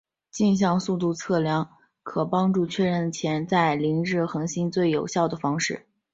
[0.31, 1.69] 径向速度量测将
[2.01, 5.85] 可帮助确认潜在凌日恒星最有效的方式。